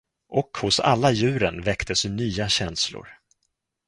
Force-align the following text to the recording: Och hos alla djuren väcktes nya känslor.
Och 0.29 0.57
hos 0.61 0.79
alla 0.79 1.11
djuren 1.11 1.61
väcktes 1.61 2.05
nya 2.05 2.49
känslor. 2.49 3.07